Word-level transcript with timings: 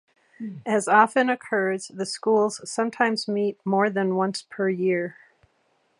As 0.65 0.87
often 0.87 1.29
occurs, 1.29 1.89
the 1.93 2.07
schools 2.07 2.59
sometimes 2.67 3.27
meet 3.27 3.59
more 3.63 3.87
than 3.87 4.15
once 4.15 4.41
per 4.41 4.67
year. 4.67 5.15